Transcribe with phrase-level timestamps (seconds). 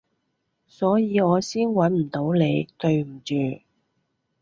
[0.65, 3.35] 所以我先搵唔到你，對唔住